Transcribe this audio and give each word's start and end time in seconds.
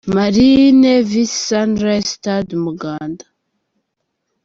Marines 0.15 0.87
vs 1.09 1.31
Sunrise– 1.47 2.09
Stade 2.15 2.51
Umuganda. 2.59 3.25